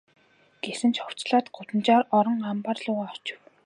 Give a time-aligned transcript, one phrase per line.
[0.65, 3.39] Гэсэн ч хувцаслаад гудамжаар орон амбаар луугаа очив.